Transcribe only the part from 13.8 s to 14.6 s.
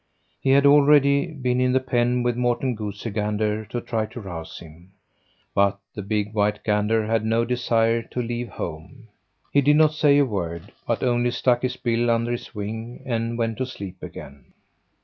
again.